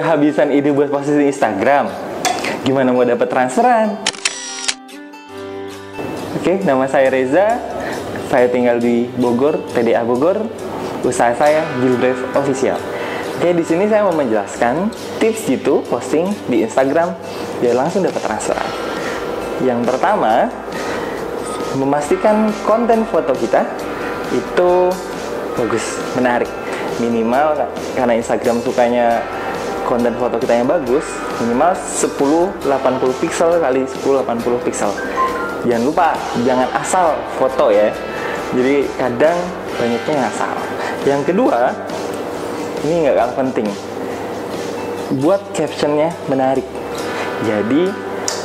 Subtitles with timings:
[0.00, 1.92] Kehabisan ide buat posting Instagram?
[2.64, 4.00] Gimana mau dapat transferan?
[6.40, 7.60] Oke, nama saya Reza.
[8.32, 10.40] Saya tinggal di Bogor, TDA Bogor.
[11.04, 12.80] Usaha saya Gilbrave Official.
[13.36, 14.88] Oke, di sini saya mau menjelaskan
[15.20, 17.12] tips gitu posting di Instagram
[17.60, 18.72] biar langsung dapat transferan.
[19.60, 20.48] Yang pertama,
[21.76, 23.68] memastikan konten foto kita
[24.32, 24.88] itu
[25.60, 25.84] bagus,
[26.16, 26.48] menarik.
[27.04, 29.39] Minimal karena Instagram sukanya
[29.90, 31.02] konten foto kita yang bagus,
[31.42, 34.94] minimal 10 80 pixel kali 10 80 pixel.
[35.66, 36.14] Jangan lupa,
[36.46, 37.90] jangan asal foto ya.
[38.54, 39.34] Jadi kadang
[39.74, 40.54] banyaknya yang asal.
[41.02, 41.74] Yang kedua,
[42.86, 43.66] ini nggak kalah penting.
[45.18, 46.64] Buat captionnya menarik.
[47.42, 47.90] Jadi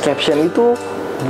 [0.02, 0.74] caption itu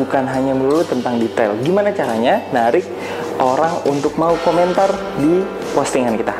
[0.00, 1.52] bukan hanya melulu tentang detail.
[1.60, 2.88] Gimana caranya narik
[3.36, 4.88] orang untuk mau komentar
[5.20, 5.44] di
[5.76, 6.34] postingan kita.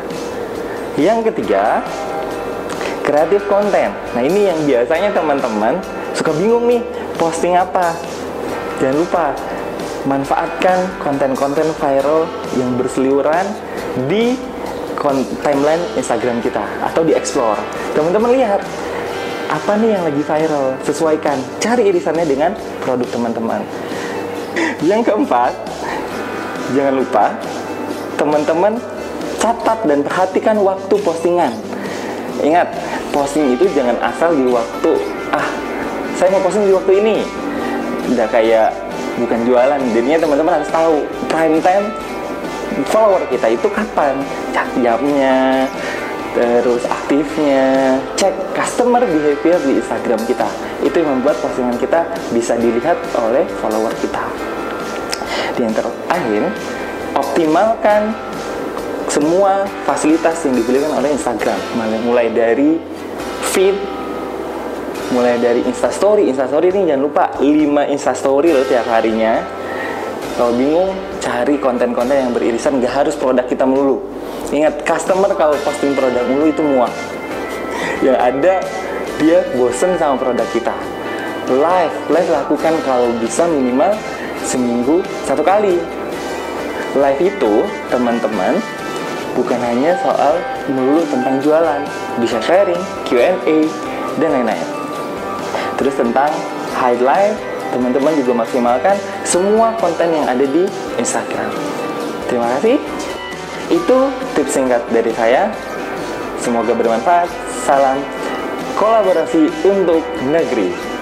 [0.96, 1.84] Yang ketiga,
[3.06, 3.94] kreatif konten.
[3.94, 5.78] Nah ini yang biasanya teman-teman
[6.12, 6.82] suka bingung nih
[7.16, 7.94] posting apa.
[8.82, 9.26] Jangan lupa
[10.04, 12.26] manfaatkan konten-konten viral
[12.58, 13.46] yang berseliweran
[14.10, 14.34] di
[15.38, 17.62] timeline Instagram kita atau di explore.
[17.94, 18.58] Teman-teman lihat
[19.46, 22.50] apa nih yang lagi viral, sesuaikan, cari irisannya dengan
[22.82, 23.62] produk teman-teman.
[24.82, 25.54] Yang keempat,
[26.74, 27.24] jangan lupa
[28.18, 28.72] teman-teman
[29.38, 31.54] catat dan perhatikan waktu postingan.
[32.42, 32.68] Ingat,
[33.14, 34.92] posting itu jangan asal di waktu
[35.32, 35.46] ah
[36.16, 37.16] saya mau posting di waktu ini.
[38.12, 38.72] Udah kayak
[39.20, 39.80] bukan jualan.
[39.92, 40.94] Jadinya teman-teman harus tahu
[41.28, 41.86] prime time
[42.92, 44.20] follower kita itu kapan,
[44.52, 45.64] cek jamnya,
[46.36, 50.48] terus aktifnya, cek customer behavior di Instagram kita.
[50.84, 52.04] Itu yang membuat postingan kita
[52.36, 54.24] bisa dilihat oleh follower kita.
[55.56, 56.42] Di yang terakhir,
[57.16, 58.12] optimalkan
[59.08, 61.58] semua fasilitas yang diberikan oleh Instagram.
[62.06, 62.78] Mulai dari
[63.54, 63.76] feed
[65.14, 66.26] mulai dari instastory.
[66.26, 69.38] Instastory ini jangan lupa 5 instastory loh tiap harinya.
[70.36, 74.02] Kalau bingung cari konten-konten yang beririsan gak harus produk kita melulu.
[74.52, 76.92] Ingat customer kalau posting produk mulu itu muak.
[78.04, 78.54] Yang ada
[79.16, 80.74] dia bosen sama produk kita.
[81.46, 83.94] Live live lakukan kalau bisa minimal
[84.44, 85.80] seminggu satu kali.
[86.96, 88.60] Live itu teman-teman
[89.36, 90.40] bukan hanya soal
[90.72, 91.80] melulu tentang jualan,
[92.18, 93.68] bisa sharing, Q&A,
[94.16, 94.68] dan lain-lain.
[95.76, 96.32] Terus tentang
[96.72, 97.36] highlight,
[97.70, 98.96] teman-teman juga maksimalkan
[99.28, 100.64] semua konten yang ada di
[100.96, 101.52] Instagram.
[102.26, 102.80] Terima kasih.
[103.68, 105.52] Itu tips singkat dari saya.
[106.40, 107.28] Semoga bermanfaat.
[107.68, 107.98] Salam
[108.78, 110.95] kolaborasi untuk negeri.